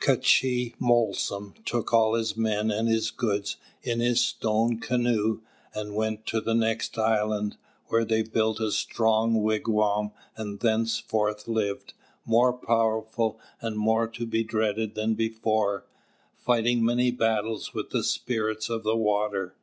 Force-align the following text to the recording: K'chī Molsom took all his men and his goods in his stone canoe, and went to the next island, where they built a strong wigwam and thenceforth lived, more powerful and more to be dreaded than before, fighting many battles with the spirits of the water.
K'chī 0.00 0.74
Molsom 0.80 1.54
took 1.64 1.92
all 1.94 2.14
his 2.14 2.36
men 2.36 2.68
and 2.72 2.88
his 2.88 3.12
goods 3.12 3.58
in 3.84 4.00
his 4.00 4.20
stone 4.20 4.80
canoe, 4.80 5.40
and 5.72 5.94
went 5.94 6.26
to 6.26 6.40
the 6.40 6.52
next 6.52 6.98
island, 6.98 7.56
where 7.86 8.04
they 8.04 8.22
built 8.24 8.58
a 8.58 8.72
strong 8.72 9.40
wigwam 9.40 10.10
and 10.36 10.58
thenceforth 10.58 11.46
lived, 11.46 11.94
more 12.24 12.52
powerful 12.52 13.38
and 13.60 13.76
more 13.76 14.08
to 14.08 14.26
be 14.26 14.42
dreaded 14.42 14.96
than 14.96 15.14
before, 15.14 15.86
fighting 16.38 16.84
many 16.84 17.12
battles 17.12 17.72
with 17.72 17.90
the 17.90 18.02
spirits 18.02 18.68
of 18.68 18.82
the 18.82 18.96
water. 18.96 19.54